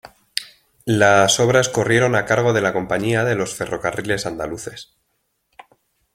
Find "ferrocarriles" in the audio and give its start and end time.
3.55-4.25